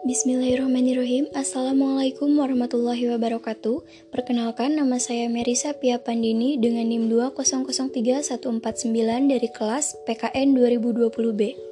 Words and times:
Bismillahirrahmanirrahim. 0.00 1.28
Assalamualaikum 1.36 2.32
warahmatullahi 2.40 3.12
wabarakatuh. 3.12 3.84
Perkenalkan 4.08 4.72
nama 4.72 4.96
saya 4.96 5.28
Merisa 5.28 5.76
Pia 5.76 6.00
Pandini 6.00 6.56
dengan 6.56 6.88
NIM 6.88 7.12
2003149 7.12 8.40
dari 9.28 9.48
kelas 9.52 10.00
PKN 10.08 10.56
2020B 10.56 11.69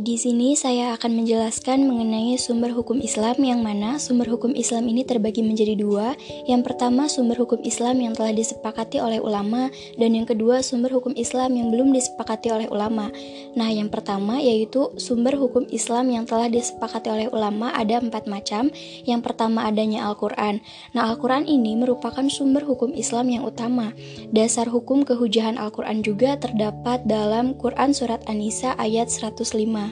di 0.00 0.16
sini 0.16 0.56
saya 0.56 0.96
akan 0.96 1.20
menjelaskan 1.20 1.84
mengenai 1.84 2.40
sumber 2.40 2.72
hukum 2.72 2.96
Islam 3.04 3.36
yang 3.44 3.60
mana 3.60 4.00
sumber 4.00 4.24
hukum 4.24 4.56
Islam 4.56 4.88
ini 4.88 5.04
terbagi 5.04 5.44
menjadi 5.44 5.76
dua. 5.76 6.16
Yang 6.48 6.72
pertama 6.72 7.12
sumber 7.12 7.36
hukum 7.36 7.60
Islam 7.60 8.00
yang 8.00 8.16
telah 8.16 8.32
disepakati 8.32 9.04
oleh 9.04 9.20
ulama 9.20 9.68
dan 10.00 10.16
yang 10.16 10.24
kedua 10.24 10.64
sumber 10.64 10.96
hukum 10.96 11.12
Islam 11.12 11.60
yang 11.60 11.68
belum 11.68 11.92
disepakati 11.92 12.48
oleh 12.48 12.72
ulama. 12.72 13.12
Nah 13.52 13.68
yang 13.68 13.92
pertama 13.92 14.40
yaitu 14.40 14.96
sumber 14.96 15.36
hukum 15.36 15.68
Islam 15.68 16.08
yang 16.08 16.24
telah 16.24 16.48
disepakati 16.48 17.12
oleh 17.12 17.28
ulama 17.28 17.76
ada 17.76 18.00
empat 18.00 18.24
macam. 18.24 18.72
Yang 19.04 19.20
pertama 19.28 19.68
adanya 19.68 20.08
Al-Quran. 20.08 20.64
Nah 20.96 21.12
Al-Quran 21.12 21.44
ini 21.44 21.76
merupakan 21.76 22.24
sumber 22.32 22.64
hukum 22.64 22.96
Islam 22.96 23.28
yang 23.28 23.44
utama. 23.44 23.92
Dasar 24.32 24.72
hukum 24.72 25.04
kehujahan 25.04 25.60
Al-Quran 25.60 26.00
juga 26.00 26.40
terdapat 26.40 27.04
dalam 27.04 27.52
Quran 27.60 27.92
Surat 27.92 28.24
An-Nisa 28.24 28.72
ayat 28.80 29.12
105. 29.12 29.91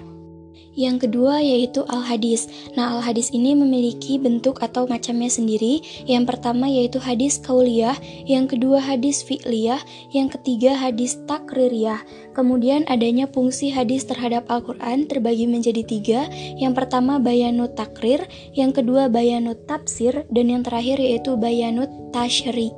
Yang 0.79 1.09
kedua 1.09 1.43
yaitu 1.43 1.83
al-hadis. 1.91 2.47
Nah, 2.79 2.95
al-hadis 2.95 3.35
ini 3.35 3.59
memiliki 3.59 4.23
bentuk 4.23 4.63
atau 4.63 4.87
macamnya 4.87 5.27
sendiri. 5.27 5.83
Yang 6.07 6.31
pertama 6.31 6.71
yaitu 6.71 7.03
hadis 7.03 7.43
kauliyah, 7.43 7.99
yang 8.25 8.47
kedua 8.47 8.79
hadis 8.79 9.27
fi'liyah, 9.27 9.83
yang 10.15 10.31
ketiga 10.31 10.79
hadis 10.79 11.19
takririyah. 11.27 12.01
Kemudian 12.39 12.87
adanya 12.87 13.27
fungsi 13.27 13.75
hadis 13.75 14.07
terhadap 14.07 14.47
Al-Quran 14.47 15.11
terbagi 15.11 15.51
menjadi 15.51 15.83
tiga. 15.83 16.21
Yang 16.57 16.87
pertama 16.87 17.19
bayanut 17.19 17.75
takrir, 17.75 18.23
yang 18.55 18.71
kedua 18.71 19.11
bayanut 19.11 19.67
tafsir, 19.67 20.23
dan 20.31 20.47
yang 20.55 20.63
terakhir 20.63 21.03
yaitu 21.03 21.35
bayanut 21.35 21.91
tashri. 22.15 22.71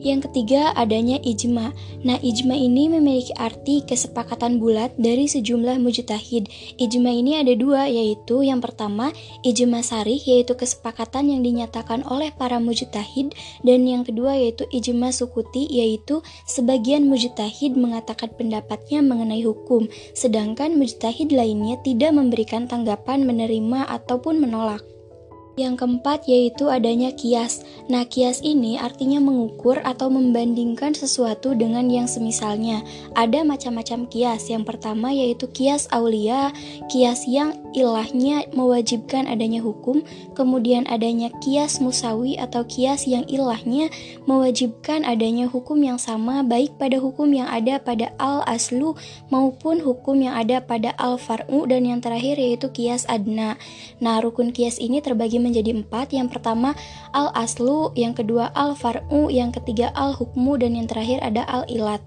Yang 0.00 0.32
ketiga, 0.32 0.72
adanya 0.80 1.20
ijma. 1.20 1.76
Nah, 2.08 2.16
ijma 2.24 2.56
ini 2.56 2.88
memiliki 2.88 3.36
arti 3.36 3.84
kesepakatan 3.84 4.56
bulat 4.56 4.96
dari 4.96 5.28
sejumlah 5.28 5.76
mujtahid. 5.76 6.48
Ijma 6.80 7.12
ini 7.12 7.36
ada 7.36 7.52
dua, 7.52 7.84
yaitu 7.84 8.40
yang 8.40 8.64
pertama, 8.64 9.12
ijma 9.44 9.84
sarih, 9.84 10.16
yaitu 10.16 10.56
kesepakatan 10.56 11.28
yang 11.28 11.44
dinyatakan 11.44 12.00
oleh 12.08 12.32
para 12.32 12.56
mujtahid, 12.56 13.36
dan 13.60 13.84
yang 13.84 14.00
kedua 14.00 14.40
yaitu 14.40 14.64
ijma 14.72 15.12
sukuti, 15.12 15.68
yaitu 15.68 16.24
sebagian 16.48 17.04
mujtahid 17.04 17.76
mengatakan 17.76 18.32
pendapatnya 18.32 19.04
mengenai 19.04 19.44
hukum, 19.44 19.84
sedangkan 20.16 20.80
mujtahid 20.80 21.28
lainnya 21.28 21.76
tidak 21.84 22.16
memberikan 22.16 22.64
tanggapan 22.64 23.28
menerima 23.28 23.84
ataupun 23.84 24.40
menolak. 24.40 24.80
Yang 25.60 25.84
keempat 25.84 26.24
yaitu 26.24 26.72
adanya 26.72 27.12
kias. 27.12 27.60
Nah, 27.92 28.08
kias 28.08 28.40
ini 28.40 28.80
artinya 28.80 29.20
mengukur 29.20 29.76
atau 29.84 30.08
membandingkan 30.08 30.96
sesuatu 30.96 31.52
dengan 31.52 31.92
yang 31.92 32.08
semisalnya. 32.08 32.80
Ada 33.12 33.44
macam-macam 33.44 34.08
kias. 34.08 34.48
Yang 34.48 34.72
pertama 34.72 35.12
yaitu 35.12 35.52
kias 35.52 35.84
aulia, 35.92 36.48
kias 36.88 37.28
yang 37.28 37.52
ilahnya 37.76 38.48
mewajibkan 38.56 39.28
adanya 39.28 39.60
hukum. 39.60 40.00
Kemudian 40.32 40.88
adanya 40.88 41.28
kias 41.44 41.76
musawi 41.84 42.40
atau 42.40 42.64
kias 42.64 43.04
yang 43.04 43.28
ilahnya 43.28 43.92
mewajibkan 44.24 45.04
adanya 45.04 45.44
hukum 45.44 45.76
yang 45.84 46.00
sama 46.00 46.40
baik 46.40 46.80
pada 46.80 46.96
hukum 46.96 47.28
yang 47.36 47.52
ada 47.52 47.76
pada 47.76 48.16
al-aslu 48.16 48.96
maupun 49.28 49.84
hukum 49.84 50.16
yang 50.24 50.32
ada 50.40 50.64
pada 50.64 50.96
al-far'u 50.96 51.68
dan 51.68 51.84
yang 51.84 52.00
terakhir 52.00 52.40
yaitu 52.40 52.72
kias 52.72 53.04
adna. 53.12 53.60
Nah, 54.00 54.24
rukun 54.24 54.56
kias 54.56 54.80
ini 54.80 55.04
terbagi 55.04 55.36
menjadi 55.36 55.49
menjadi 55.50 55.74
empat. 55.74 56.14
Yang 56.14 56.38
pertama 56.38 56.78
al 57.10 57.34
aslu, 57.34 57.90
yang 57.98 58.14
kedua 58.14 58.54
al 58.54 58.78
far'u, 58.78 59.28
yang 59.28 59.50
ketiga 59.50 59.90
al 59.98 60.14
hukmu, 60.14 60.56
dan 60.56 60.78
yang 60.78 60.86
terakhir 60.86 61.18
ada 61.20 61.42
al 61.50 61.66
ilat. 61.66 62.00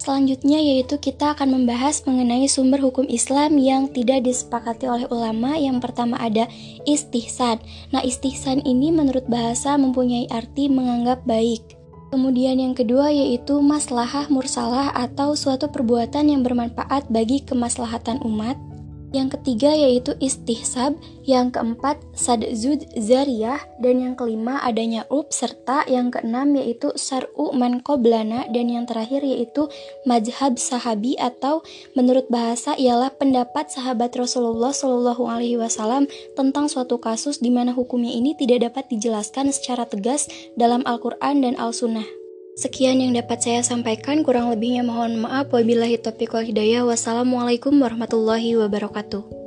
Selanjutnya 0.00 0.56
yaitu 0.56 0.96
kita 0.96 1.36
akan 1.36 1.60
membahas 1.60 2.08
mengenai 2.08 2.48
sumber 2.48 2.80
hukum 2.80 3.04
Islam 3.04 3.60
yang 3.60 3.84
tidak 3.92 4.24
disepakati 4.24 4.88
oleh 4.88 5.04
ulama. 5.12 5.60
Yang 5.60 5.84
pertama 5.84 6.16
ada 6.16 6.48
istihsan. 6.88 7.60
Nah, 7.92 8.00
istihsan 8.00 8.64
ini 8.64 8.88
menurut 8.96 9.28
bahasa 9.28 9.76
mempunyai 9.76 10.24
arti 10.32 10.72
menganggap 10.72 11.20
baik. 11.28 11.76
Kemudian 12.08 12.64
yang 12.64 12.72
kedua 12.72 13.12
yaitu 13.12 13.60
maslahah 13.60 14.24
mursalah 14.32 14.88
atau 14.96 15.36
suatu 15.36 15.68
perbuatan 15.68 16.32
yang 16.32 16.40
bermanfaat 16.40 17.12
bagi 17.12 17.44
kemaslahatan 17.44 18.24
umat. 18.24 18.69
Yang 19.10 19.38
ketiga 19.38 19.74
yaitu 19.74 20.14
istihsab, 20.22 20.94
yang 21.26 21.50
keempat 21.50 21.98
sadzud 22.14 22.86
zariyah, 22.94 23.58
dan 23.82 23.98
yang 23.98 24.14
kelima 24.14 24.62
adanya 24.62 25.02
ub, 25.10 25.26
serta 25.34 25.82
yang 25.90 26.14
keenam 26.14 26.54
yaitu 26.54 26.94
sar'u 26.94 27.50
man 27.50 27.82
qoblana, 27.82 28.46
dan 28.54 28.70
yang 28.70 28.86
terakhir 28.86 29.26
yaitu 29.26 29.66
majhab 30.06 30.54
sahabi 30.62 31.18
atau 31.18 31.66
menurut 31.98 32.30
bahasa 32.30 32.78
ialah 32.78 33.10
pendapat 33.10 33.66
sahabat 33.66 34.14
Rasulullah 34.14 34.70
Shallallahu 34.70 35.26
Alaihi 35.26 35.58
Wasallam 35.58 36.06
tentang 36.38 36.70
suatu 36.70 37.02
kasus 37.02 37.42
di 37.42 37.50
mana 37.50 37.74
hukumnya 37.74 38.14
ini 38.14 38.38
tidak 38.38 38.70
dapat 38.70 38.86
dijelaskan 38.94 39.50
secara 39.50 39.90
tegas 39.90 40.30
dalam 40.54 40.86
Al-Quran 40.86 41.42
dan 41.42 41.58
Al-Sunnah. 41.58 42.19
Sekian 42.58 42.98
yang 42.98 43.14
dapat 43.14 43.42
saya 43.42 43.60
sampaikan, 43.62 44.26
kurang 44.26 44.50
lebihnya 44.50 44.82
mohon 44.82 45.22
maaf. 45.22 45.50
Wabillahi 45.54 46.02
taufiq 46.02 46.34
wal 46.34 46.46
hidayah. 46.46 46.82
Wassalamualaikum 46.82 47.74
warahmatullahi 47.78 48.58
wabarakatuh. 48.58 49.39